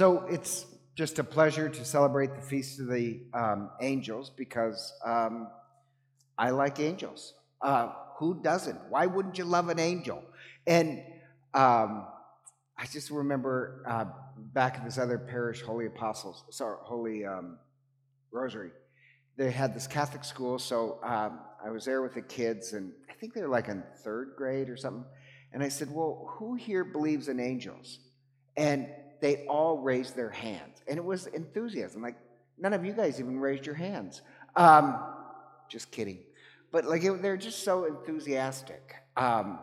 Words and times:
So 0.00 0.24
it's 0.30 0.64
just 0.94 1.18
a 1.18 1.24
pleasure 1.24 1.68
to 1.68 1.84
celebrate 1.84 2.34
the 2.34 2.40
Feast 2.40 2.80
of 2.80 2.86
the 2.86 3.20
um, 3.34 3.68
Angels 3.82 4.30
because 4.34 4.94
um, 5.04 5.48
I 6.38 6.48
like 6.52 6.80
angels. 6.80 7.34
Uh, 7.60 7.92
who 8.16 8.40
doesn't? 8.40 8.78
Why 8.88 9.04
wouldn't 9.04 9.36
you 9.36 9.44
love 9.44 9.68
an 9.68 9.78
angel? 9.78 10.22
And 10.66 11.02
um, 11.52 12.06
I 12.78 12.86
just 12.90 13.10
remember 13.10 13.84
uh, 13.86 14.06
back 14.38 14.78
in 14.78 14.86
this 14.86 14.96
other 14.96 15.18
parish, 15.18 15.60
Holy 15.60 15.84
Apostles, 15.84 16.44
sorry, 16.48 16.78
Holy 16.80 17.26
um, 17.26 17.58
Rosary, 18.30 18.70
they 19.36 19.50
had 19.50 19.74
this 19.74 19.86
Catholic 19.86 20.24
school. 20.24 20.58
So 20.58 20.98
um, 21.02 21.40
I 21.62 21.68
was 21.68 21.84
there 21.84 22.00
with 22.00 22.14
the 22.14 22.22
kids, 22.22 22.72
and 22.72 22.92
I 23.10 23.12
think 23.12 23.34
they 23.34 23.42
were 23.42 23.48
like 23.48 23.68
in 23.68 23.82
third 24.02 24.32
grade 24.34 24.70
or 24.70 24.78
something. 24.78 25.04
And 25.52 25.62
I 25.62 25.68
said, 25.68 25.90
Well, 25.92 26.26
who 26.38 26.54
here 26.54 26.84
believes 26.84 27.28
in 27.28 27.38
angels? 27.38 27.98
And 28.56 28.88
they 29.20 29.46
all 29.46 29.78
raised 29.78 30.16
their 30.16 30.30
hands. 30.30 30.82
And 30.88 30.96
it 30.96 31.04
was 31.04 31.26
enthusiasm. 31.26 32.02
Like, 32.02 32.16
none 32.58 32.72
of 32.72 32.84
you 32.84 32.92
guys 32.92 33.20
even 33.20 33.38
raised 33.38 33.66
your 33.66 33.74
hands. 33.74 34.22
Um, 34.56 34.98
just 35.68 35.90
kidding. 35.90 36.20
But 36.72 36.84
like, 36.84 37.04
it, 37.04 37.22
they're 37.22 37.36
just 37.36 37.64
so 37.64 37.84
enthusiastic. 37.84 38.94
Um, 39.16 39.58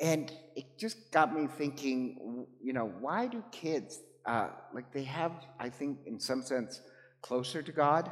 and 0.00 0.32
it 0.56 0.78
just 0.78 1.10
got 1.12 1.34
me 1.34 1.46
thinking, 1.46 2.46
you 2.62 2.72
know, 2.72 2.92
why 3.00 3.26
do 3.26 3.42
kids, 3.52 4.00
uh, 4.26 4.48
like, 4.74 4.92
they 4.92 5.04
have, 5.04 5.32
I 5.60 5.68
think, 5.68 5.98
in 6.06 6.18
some 6.18 6.42
sense, 6.42 6.80
closer 7.20 7.62
to 7.62 7.72
God? 7.72 8.10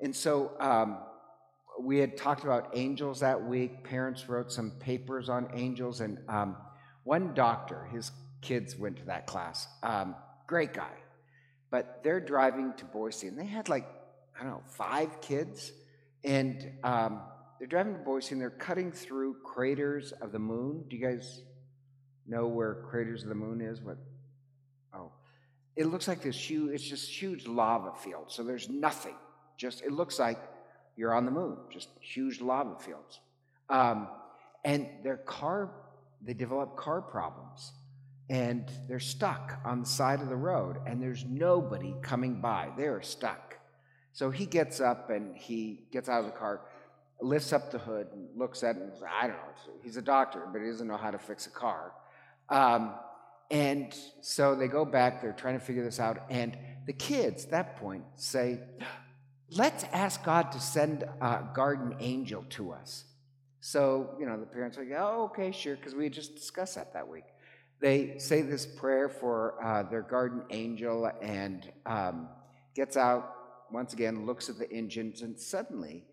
And 0.00 0.14
so 0.14 0.52
um, 0.60 0.98
we 1.80 1.98
had 1.98 2.16
talked 2.16 2.44
about 2.44 2.70
angels 2.74 3.20
that 3.20 3.42
week. 3.42 3.84
Parents 3.84 4.28
wrote 4.28 4.52
some 4.52 4.72
papers 4.80 5.28
on 5.28 5.48
angels. 5.54 6.00
And 6.00 6.18
um, 6.28 6.56
one 7.04 7.34
doctor, 7.34 7.88
his 7.92 8.10
kids 8.44 8.76
went 8.76 8.98
to 8.98 9.04
that 9.06 9.26
class. 9.26 9.66
Um, 9.82 10.14
great 10.46 10.72
guy. 10.72 10.92
But 11.70 12.04
they're 12.04 12.20
driving 12.20 12.74
to 12.76 12.84
Boise, 12.84 13.26
and 13.26 13.38
they 13.38 13.46
had 13.46 13.68
like, 13.68 13.86
I 14.38 14.44
don't 14.44 14.52
know, 14.52 14.62
five 14.68 15.20
kids. 15.20 15.72
And 16.22 16.70
um, 16.84 17.20
they're 17.58 17.66
driving 17.66 17.94
to 17.94 18.00
Boise, 18.00 18.32
and 18.32 18.40
they're 18.40 18.50
cutting 18.50 18.92
through 18.92 19.38
craters 19.42 20.12
of 20.12 20.30
the 20.30 20.38
moon. 20.38 20.84
Do 20.88 20.96
you 20.96 21.04
guys 21.04 21.42
know 22.26 22.46
where 22.46 22.74
craters 22.90 23.22
of 23.22 23.28
the 23.28 23.34
moon 23.34 23.60
is? 23.60 23.80
What? 23.80 23.96
Oh, 24.94 25.10
it 25.74 25.86
looks 25.86 26.06
like 26.06 26.22
this 26.22 26.36
huge. 26.36 26.74
It's 26.74 26.88
just 26.88 27.10
huge 27.10 27.46
lava 27.46 27.92
field. 28.04 28.26
So 28.28 28.44
there's 28.44 28.68
nothing. 28.68 29.16
Just 29.56 29.82
it 29.82 29.90
looks 29.90 30.18
like 30.18 30.38
you're 30.96 31.14
on 31.14 31.24
the 31.24 31.32
moon. 31.32 31.56
Just 31.70 31.88
huge 32.00 32.40
lava 32.40 32.78
fields. 32.78 33.20
Um, 33.68 34.08
and 34.64 34.86
their 35.02 35.16
car, 35.16 35.72
they 36.22 36.34
develop 36.34 36.76
car 36.76 37.02
problems 37.02 37.72
and 38.30 38.70
they're 38.88 39.00
stuck 39.00 39.58
on 39.64 39.80
the 39.80 39.86
side 39.86 40.20
of 40.20 40.28
the 40.28 40.36
road 40.36 40.78
and 40.86 41.02
there's 41.02 41.24
nobody 41.24 41.94
coming 42.02 42.40
by. 42.40 42.70
They're 42.76 43.02
stuck. 43.02 43.58
So 44.12 44.30
he 44.30 44.46
gets 44.46 44.80
up 44.80 45.10
and 45.10 45.36
he 45.36 45.84
gets 45.92 46.08
out 46.08 46.20
of 46.20 46.26
the 46.26 46.32
car, 46.32 46.62
lifts 47.20 47.52
up 47.52 47.70
the 47.70 47.78
hood 47.78 48.08
and 48.12 48.28
looks 48.36 48.62
at 48.62 48.76
it 48.76 48.82
and 48.82 48.92
I 49.10 49.26
don't 49.26 49.36
know. 49.36 49.74
He's 49.82 49.96
a 49.96 50.02
doctor, 50.02 50.48
but 50.52 50.62
he 50.62 50.68
doesn't 50.68 50.86
know 50.86 50.96
how 50.96 51.10
to 51.10 51.18
fix 51.18 51.46
a 51.46 51.50
car. 51.50 51.92
Um, 52.48 52.94
and 53.50 53.94
so 54.22 54.54
they 54.54 54.68
go 54.68 54.84
back, 54.84 55.20
they're 55.20 55.32
trying 55.32 55.58
to 55.58 55.64
figure 55.64 55.84
this 55.84 56.00
out. 56.00 56.22
And 56.30 56.56
the 56.86 56.92
kids, 56.92 57.44
at 57.44 57.50
that 57.50 57.76
point, 57.76 58.04
say, 58.14 58.60
Let's 59.50 59.84
ask 59.92 60.24
God 60.24 60.50
to 60.52 60.60
send 60.60 61.04
a 61.20 61.42
guardian 61.54 61.96
angel 62.00 62.44
to 62.50 62.72
us. 62.72 63.04
So, 63.60 64.16
you 64.18 64.26
know, 64.26 64.40
the 64.40 64.46
parents 64.46 64.78
are 64.78 64.84
like, 64.84 64.94
Oh, 64.98 65.24
okay, 65.24 65.52
sure, 65.52 65.76
because 65.76 65.94
we 65.94 66.08
just 66.08 66.34
discussed 66.34 66.76
that 66.76 66.94
that 66.94 67.06
week 67.06 67.24
they 67.80 68.18
say 68.18 68.42
this 68.42 68.66
prayer 68.66 69.08
for 69.08 69.62
uh, 69.62 69.82
their 69.82 70.02
guardian 70.02 70.44
angel 70.50 71.10
and 71.20 71.70
um, 71.86 72.28
gets 72.74 72.96
out 72.96 73.34
once 73.70 73.92
again, 73.92 74.24
looks 74.24 74.48
at 74.48 74.58
the 74.58 74.70
engines, 74.70 75.22
and 75.22 75.38
suddenly 75.38 76.04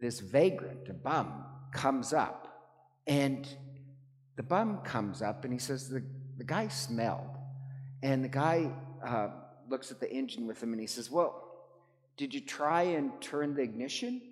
this 0.00 0.20
vagrant, 0.20 0.88
a 0.88 0.94
bum, 0.94 1.44
comes 1.72 2.12
up. 2.12 2.48
And 3.06 3.46
the 4.36 4.42
bum 4.42 4.78
comes 4.78 5.22
up 5.22 5.44
and 5.44 5.52
he 5.52 5.58
says, 5.58 5.88
The, 5.88 6.02
the 6.38 6.44
guy 6.44 6.68
smelled. 6.68 7.36
And 8.02 8.24
the 8.24 8.28
guy 8.28 8.70
uh, 9.06 9.28
looks 9.68 9.90
at 9.90 10.00
the 10.00 10.12
engine 10.12 10.46
with 10.46 10.62
him 10.62 10.72
and 10.72 10.80
he 10.80 10.86
says, 10.86 11.10
Well, 11.10 11.42
did 12.16 12.34
you 12.34 12.40
try 12.40 12.82
and 12.82 13.12
turn 13.20 13.54
the 13.54 13.62
ignition? 13.62 14.22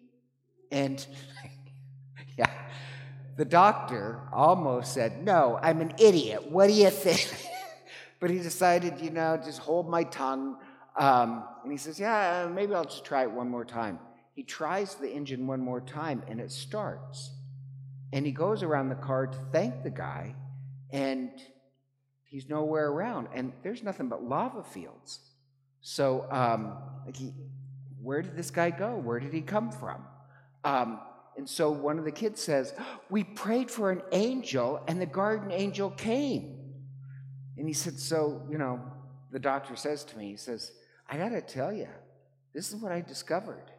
And 0.73 1.05
yeah, 2.37 2.51
the 3.37 3.45
doctor 3.45 4.21
almost 4.33 4.95
said, 4.95 5.25
No, 5.25 5.59
I'm 5.63 5.81
an 5.81 5.95
idiot. 5.99 6.51
What 6.51 6.67
do 6.67 6.73
you 6.73 6.91
think? 6.91 7.29
but 8.21 8.31
he 8.31 8.39
decided, 8.39 9.01
you 9.01 9.11
know, 9.11 9.41
just 9.43 9.59
hold 9.59 9.89
my 9.89 10.05
tongue. 10.05 10.57
Um, 10.97 11.45
and 11.63 11.73
he 11.73 11.79
says, 11.79 11.99
Yeah, 11.99 12.49
maybe 12.53 12.75
I'll 12.75 12.85
just 12.85 13.05
try 13.05 13.23
it 13.23 13.31
one 13.31 13.49
more 13.49 13.65
time. 13.65 13.99
He 14.35 14.43
tries 14.43 14.95
the 14.95 15.11
engine 15.11 15.47
one 15.47 15.61
more 15.61 15.81
time 15.81 16.23
and 16.29 16.41
it 16.41 16.51
starts. 16.51 17.31
And 18.13 18.27
he 18.27 18.33
goes 18.33 18.63
around 18.63 18.89
the 18.89 18.97
car 18.97 19.27
to 19.27 19.39
thank 19.53 19.85
the 19.85 19.91
guy, 19.91 20.35
and 20.91 21.31
he's 22.25 22.49
nowhere 22.49 22.89
around. 22.89 23.29
And 23.33 23.53
there's 23.63 23.85
nothing 23.85 24.09
but 24.09 24.25
lava 24.25 24.65
fields. 24.65 25.21
So, 25.81 26.27
um, 26.31 26.77
like 27.07 27.17
he, 27.17 27.33
where 28.03 28.23
did 28.23 28.37
this 28.37 28.51
guy 28.51 28.71
go? 28.71 28.97
Where 28.97 29.21
did 29.21 29.33
he 29.33 29.43
come 29.43 29.71
from? 29.71 30.05
Um, 30.65 31.01
and 31.37 31.49
so 31.49 31.71
one 31.71 31.99
of 31.99 32.05
the 32.05 32.13
kids 32.13 32.43
says, 32.43 32.75
We 33.09 33.25
prayed 33.25 33.71
for 33.71 33.91
an 33.91 34.03
angel, 34.13 34.83
and 34.87 35.01
the 35.01 35.07
guardian 35.07 35.53
angel 35.53 35.91
came. 35.91 36.59
And 37.57 37.67
he 37.67 37.73
said, 37.73 37.99
So, 37.99 38.43
you 38.51 38.59
know, 38.59 38.81
the 39.31 39.39
doctor 39.39 39.77
says 39.77 40.05
to 40.05 40.19
me, 40.19 40.31
He 40.31 40.37
says, 40.37 40.73
I 41.09 41.17
got 41.17 41.31
to 41.31 41.41
tell 41.41 41.73
you, 41.73 41.89
this 42.53 42.69
is 42.73 42.77
what 42.77 42.93
I 42.93 43.01
discovered. 43.01 43.71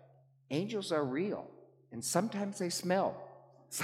Angels 0.50 0.92
are 0.92 1.06
real, 1.06 1.48
and 1.92 2.04
sometimes 2.04 2.58
they 2.60 2.70
smell. 2.70 3.16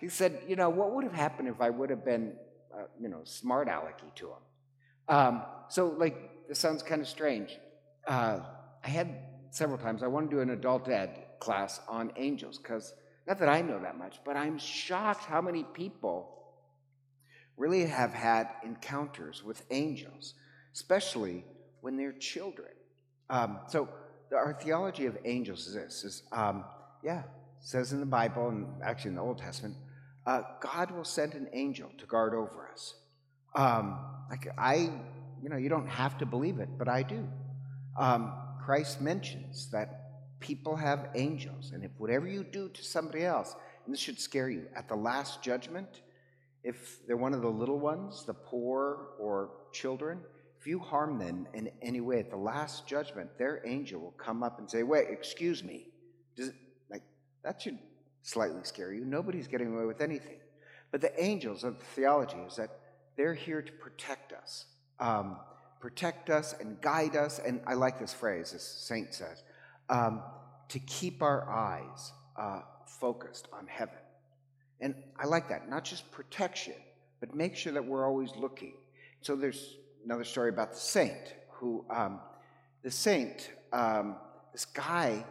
he 0.00 0.08
said, 0.08 0.40
You 0.46 0.56
know, 0.56 0.70
what 0.70 0.92
would 0.92 1.04
have 1.04 1.14
happened 1.14 1.48
if 1.48 1.60
I 1.60 1.70
would 1.70 1.90
have 1.90 2.04
been, 2.04 2.32
uh, 2.74 2.84
you 3.00 3.08
know, 3.08 3.20
smart 3.24 3.68
alecky 3.68 4.14
to 4.16 4.26
him? 4.26 4.42
Um, 5.08 5.42
so, 5.68 5.88
like, 5.88 6.48
this 6.48 6.58
sounds 6.58 6.82
kind 6.82 7.00
of 7.00 7.08
strange. 7.08 7.58
Uh, 8.06 8.40
I 8.84 8.88
had 8.88 9.25
several 9.50 9.78
times. 9.78 10.02
I 10.02 10.06
want 10.06 10.30
to 10.30 10.36
do 10.36 10.42
an 10.42 10.50
adult 10.50 10.88
ed 10.88 11.24
class 11.38 11.80
on 11.88 12.12
angels 12.16 12.58
because 12.58 12.94
not 13.26 13.38
that 13.38 13.48
I 13.48 13.60
know 13.60 13.80
that 13.80 13.98
much, 13.98 14.20
but 14.24 14.36
I'm 14.36 14.58
shocked 14.58 15.24
how 15.24 15.40
many 15.40 15.64
people 15.64 16.32
really 17.56 17.86
have 17.86 18.12
had 18.12 18.48
encounters 18.64 19.42
with 19.42 19.64
angels, 19.70 20.34
especially 20.74 21.44
when 21.80 21.96
they're 21.96 22.12
children. 22.12 22.70
Um, 23.30 23.60
so 23.68 23.88
our 24.34 24.54
theology 24.60 25.06
of 25.06 25.18
angels 25.24 25.66
is 25.66 25.74
this: 25.74 26.04
is 26.04 26.22
um, 26.32 26.64
yeah, 27.02 27.22
says 27.60 27.92
in 27.92 28.00
the 28.00 28.06
Bible 28.06 28.48
and 28.48 28.66
actually 28.82 29.10
in 29.10 29.16
the 29.16 29.22
Old 29.22 29.38
Testament, 29.38 29.74
uh, 30.26 30.42
God 30.60 30.90
will 30.90 31.04
send 31.04 31.34
an 31.34 31.48
angel 31.52 31.90
to 31.98 32.06
guard 32.06 32.34
over 32.34 32.68
us. 32.72 32.94
Um, 33.54 33.98
like 34.30 34.48
I, 34.58 34.90
you 35.42 35.48
know, 35.48 35.56
you 35.56 35.68
don't 35.68 35.88
have 35.88 36.18
to 36.18 36.26
believe 36.26 36.58
it, 36.58 36.68
but 36.78 36.88
I 36.88 37.02
do. 37.02 37.26
Um, 37.96 38.32
Christ 38.66 39.00
mentions 39.00 39.70
that 39.70 40.40
people 40.40 40.74
have 40.74 41.10
angels, 41.14 41.70
and 41.72 41.84
if 41.84 41.92
whatever 41.98 42.26
you 42.26 42.42
do 42.42 42.68
to 42.68 42.82
somebody 42.82 43.24
else, 43.24 43.54
and 43.84 43.94
this 43.94 44.00
should 44.00 44.18
scare 44.18 44.50
you, 44.50 44.66
at 44.74 44.88
the 44.88 44.96
last 44.96 45.40
judgment, 45.40 46.02
if 46.64 47.06
they're 47.06 47.16
one 47.16 47.32
of 47.32 47.42
the 47.42 47.48
little 47.48 47.78
ones, 47.78 48.24
the 48.26 48.34
poor 48.34 49.10
or 49.20 49.50
children, 49.72 50.18
if 50.58 50.66
you 50.66 50.80
harm 50.80 51.16
them 51.16 51.46
in 51.54 51.70
any 51.80 52.00
way 52.00 52.18
at 52.18 52.28
the 52.28 52.36
last 52.36 52.88
judgment, 52.88 53.30
their 53.38 53.62
angel 53.64 54.00
will 54.00 54.16
come 54.18 54.42
up 54.42 54.58
and 54.58 54.68
say, 54.68 54.82
Wait, 54.82 55.06
excuse 55.10 55.62
me. 55.62 55.86
Does 56.34 56.48
it, 56.48 56.56
like 56.90 57.04
that 57.44 57.62
should 57.62 57.78
slightly 58.22 58.64
scare 58.64 58.92
you. 58.92 59.04
Nobody's 59.04 59.46
getting 59.46 59.72
away 59.72 59.84
with 59.84 60.00
anything. 60.00 60.38
But 60.90 61.02
the 61.02 61.22
angels 61.22 61.62
of 61.62 61.80
theology 61.94 62.38
is 62.38 62.56
that 62.56 62.80
they're 63.16 63.32
here 63.32 63.62
to 63.62 63.72
protect 63.74 64.32
us. 64.32 64.66
Um, 64.98 65.36
protect 65.80 66.30
us 66.30 66.54
and 66.58 66.80
guide 66.80 67.16
us. 67.16 67.38
And 67.38 67.60
I 67.66 67.74
like 67.74 67.98
this 67.98 68.12
phrase, 68.12 68.52
as 68.54 68.62
Saint 68.62 69.14
says, 69.14 69.42
um, 69.88 70.22
to 70.68 70.78
keep 70.80 71.22
our 71.22 71.48
eyes 71.48 72.12
uh, 72.36 72.60
focused 72.86 73.48
on 73.52 73.66
heaven. 73.66 73.98
And 74.80 74.94
I 75.18 75.26
like 75.26 75.48
that, 75.48 75.68
not 75.68 75.84
just 75.84 76.10
protection, 76.10 76.74
but 77.20 77.34
make 77.34 77.56
sure 77.56 77.72
that 77.72 77.84
we're 77.84 78.06
always 78.06 78.30
looking. 78.36 78.74
So 79.20 79.36
there's 79.36 79.76
another 80.04 80.24
story 80.24 80.50
about 80.50 80.72
the 80.72 80.78
saint 80.78 81.34
who, 81.50 81.84
um, 81.88 82.20
the 82.82 82.90
saint, 82.90 83.50
um, 83.72 84.16
this 84.52 84.64
guy 84.64 85.24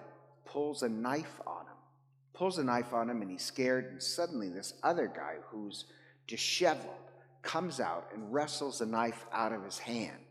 pulls 0.46 0.84
a 0.84 0.90
knife 0.90 1.40
on 1.46 1.62
him, 1.62 1.78
pulls 2.34 2.58
a 2.58 2.64
knife 2.64 2.94
on 2.94 3.10
him, 3.10 3.22
and 3.22 3.30
he's 3.30 3.44
scared. 3.44 3.86
And 3.86 4.02
suddenly, 4.02 4.50
this 4.50 4.74
other 4.84 5.08
guy 5.08 5.36
who's 5.50 5.86
disheveled 6.28 6.90
comes 7.42 7.80
out 7.80 8.10
and 8.14 8.34
wrestles 8.34 8.80
the 8.80 8.86
knife 8.86 9.26
out 9.32 9.54
of 9.54 9.64
his 9.64 9.78
hand. 9.78 10.25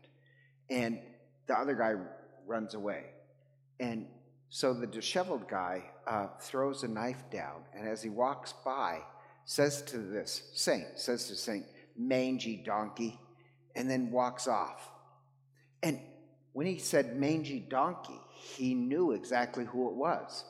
And 0.69 0.99
the 1.47 1.57
other 1.57 1.75
guy 1.75 1.93
runs 2.47 2.73
away. 2.73 3.05
And 3.79 4.07
so 4.49 4.73
the 4.73 4.87
disheveled 4.87 5.47
guy 5.47 5.83
uh, 6.07 6.27
throws 6.39 6.83
a 6.83 6.87
knife 6.87 7.23
down, 7.31 7.63
and 7.73 7.87
as 7.87 8.01
he 8.01 8.09
walks 8.09 8.53
by, 8.63 9.01
says 9.45 9.81
to 9.83 9.97
this 9.97 10.49
saint, 10.53 10.85
says 10.95 11.27
to 11.27 11.35
Saint, 11.35 11.65
mangy 11.97 12.57
donkey, 12.65 13.19
and 13.75 13.89
then 13.89 14.11
walks 14.11 14.47
off. 14.47 14.89
And 15.83 15.99
when 16.53 16.67
he 16.67 16.77
said 16.77 17.17
mangy 17.17 17.59
donkey, 17.59 18.19
he 18.31 18.73
knew 18.73 19.11
exactly 19.11 19.65
who 19.65 19.89
it 19.89 19.95
was 19.95 20.45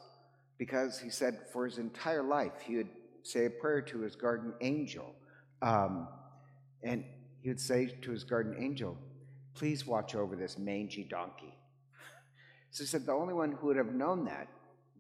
because 0.58 1.00
he 1.00 1.10
said 1.10 1.40
for 1.52 1.66
his 1.66 1.78
entire 1.78 2.24
life 2.24 2.54
he 2.64 2.78
would 2.78 2.90
say 3.24 3.46
a 3.46 3.50
prayer 3.50 3.82
to 3.82 4.02
his 4.02 4.16
guardian 4.16 4.54
angel. 4.62 5.14
Um, 5.62 6.08
and 6.84 7.04
he 7.42 7.50
would 7.50 7.60
say 7.60 7.88
to 8.04 8.12
his 8.12 8.24
guardian 8.24 8.64
angel, 8.64 8.98
Please 9.56 9.86
watch 9.86 10.16
over 10.16 10.36
this 10.36 10.58
mangy 10.58 11.04
donkey. 11.04 11.58
So 12.72 12.84
he 12.84 12.88
said, 12.88 13.06
The 13.06 13.14
only 13.14 13.34
one 13.34 13.54
who 13.54 13.68
would 13.68 13.78
have 13.78 13.94
known 13.94 14.26
that 14.26 14.48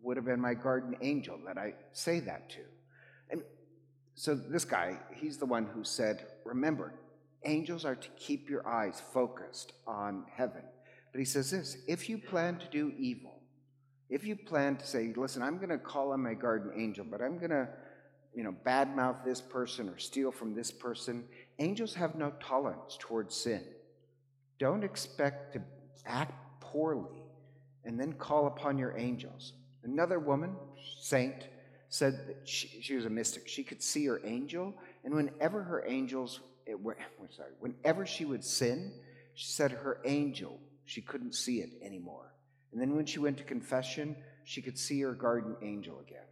would 0.01 0.17
have 0.17 0.25
been 0.25 0.39
my 0.39 0.53
garden 0.53 0.95
angel 1.01 1.37
that 1.45 1.57
I 1.57 1.73
say 1.91 2.21
that 2.21 2.49
to. 2.51 2.61
And 3.29 3.43
so 4.13 4.33
this 4.33 4.63
guy, 4.63 4.97
he's 5.13 5.37
the 5.37 5.45
one 5.45 5.65
who 5.65 5.83
said, 5.83 6.25
Remember, 6.45 6.93
angels 7.43 7.83
are 7.83 7.95
to 7.95 8.09
keep 8.17 8.49
your 8.49 8.65
eyes 8.67 9.01
focused 9.13 9.73
on 9.85 10.25
heaven. 10.33 10.61
But 11.11 11.19
he 11.19 11.25
says 11.25 11.51
this 11.51 11.77
if 11.87 12.09
you 12.09 12.17
plan 12.17 12.57
to 12.59 12.67
do 12.69 12.93
evil, 12.97 13.41
if 14.09 14.23
you 14.23 14.37
plan 14.37 14.77
to 14.77 14.87
say, 14.87 15.13
Listen, 15.15 15.41
I'm 15.41 15.57
going 15.57 15.69
to 15.69 15.77
call 15.77 16.13
on 16.13 16.23
my 16.23 16.33
garden 16.33 16.71
angel, 16.77 17.05
but 17.09 17.21
I'm 17.21 17.37
going 17.37 17.51
to 17.51 17.67
you 18.33 18.43
know, 18.43 18.53
badmouth 18.65 19.23
this 19.23 19.41
person 19.41 19.89
or 19.89 19.97
steal 19.97 20.31
from 20.31 20.53
this 20.53 20.69
person. 20.69 21.23
Angels 21.59 21.95
have 21.95 22.15
no 22.15 22.33
tolerance 22.41 22.97
towards 22.99 23.35
sin. 23.35 23.63
Don't 24.59 24.83
expect 24.83 25.53
to 25.53 25.61
act 26.05 26.33
poorly 26.59 27.23
and 27.83 27.99
then 27.99 28.13
call 28.13 28.47
upon 28.47 28.77
your 28.77 28.97
angels. 28.97 29.53
Another 29.83 30.19
woman, 30.19 30.55
saint, 30.99 31.47
said 31.89 32.27
that 32.27 32.47
she, 32.47 32.81
she 32.81 32.95
was 32.95 33.05
a 33.05 33.09
mystic. 33.09 33.47
She 33.47 33.63
could 33.63 33.81
see 33.81 34.05
her 34.07 34.19
angel, 34.25 34.73
and 35.03 35.13
whenever 35.13 35.61
her 35.63 35.85
angels, 35.87 36.39
it, 36.65 36.77
sorry, 37.35 37.51
whenever 37.59 38.05
she 38.05 38.25
would 38.25 38.43
sin, 38.43 38.91
she 39.35 39.47
said 39.47 39.71
her 39.71 40.01
angel, 40.05 40.59
she 40.85 41.01
couldn't 41.01 41.35
see 41.35 41.59
it 41.59 41.69
anymore. 41.83 42.33
And 42.71 42.81
then 42.81 42.95
when 42.95 43.05
she 43.05 43.19
went 43.19 43.37
to 43.37 43.43
confession, 43.43 44.15
she 44.43 44.61
could 44.61 44.77
see 44.77 45.01
her 45.01 45.13
guardian 45.13 45.55
angel 45.61 45.99
again. 45.99 46.27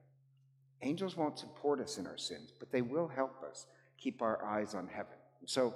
Angels 0.81 1.15
won't 1.15 1.39
support 1.39 1.79
us 1.79 1.97
in 1.97 2.05
our 2.05 2.17
sins, 2.17 2.51
but 2.59 2.71
they 2.71 2.81
will 2.81 3.07
help 3.07 3.41
us 3.43 3.65
keep 3.97 4.21
our 4.21 4.43
eyes 4.43 4.75
on 4.75 4.87
heaven. 4.87 5.15
So 5.45 5.73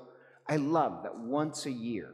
I 0.48 0.58
love 0.58 1.04
that 1.04 1.18
once 1.18 1.66
a 1.66 1.72
year 1.72 2.12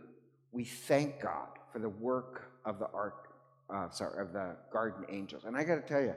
we 0.53 0.63
thank 0.63 1.21
God 1.21 1.47
for 1.71 1.79
the 1.79 1.89
work 1.89 2.51
of 2.65 2.79
the 2.79 2.87
ark, 2.93 3.29
uh, 3.73 3.89
sorry, 3.89 4.21
of 4.21 4.33
the 4.33 4.55
guardian 4.71 5.05
angels. 5.09 5.43
And 5.45 5.57
I 5.57 5.63
got 5.63 5.75
to 5.75 5.81
tell 5.81 6.01
you, 6.01 6.13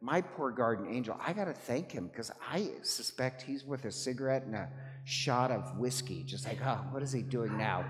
my 0.00 0.20
poor 0.20 0.50
garden 0.50 0.92
angel, 0.92 1.16
I 1.24 1.32
got 1.32 1.44
to 1.44 1.52
thank 1.52 1.92
him 1.92 2.08
because 2.08 2.30
I 2.50 2.70
suspect 2.82 3.42
he's 3.42 3.64
with 3.64 3.84
a 3.84 3.92
cigarette 3.92 4.44
and 4.44 4.54
a 4.54 4.68
shot 5.04 5.50
of 5.50 5.78
whiskey, 5.78 6.22
just 6.24 6.46
like, 6.46 6.58
oh, 6.64 6.80
what 6.90 7.02
is 7.02 7.12
he 7.12 7.22
doing 7.22 7.56
now? 7.58 7.84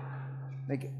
Like, 0.69 0.91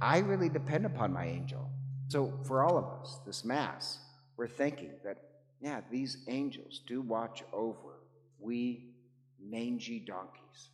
I 0.00 0.18
really 0.18 0.48
depend 0.48 0.86
upon 0.86 1.12
my 1.12 1.26
angel. 1.26 1.68
So 2.08 2.32
for 2.44 2.62
all 2.62 2.78
of 2.78 2.84
us, 3.00 3.18
this 3.26 3.44
Mass, 3.44 3.98
we're 4.36 4.48
thinking 4.48 4.92
that 5.04 5.18
yeah, 5.60 5.80
these 5.90 6.18
angels 6.28 6.80
do 6.86 7.00
watch 7.00 7.42
over 7.52 7.98
we 8.40 8.94
mangy 9.40 9.98
donkeys. 9.98 10.70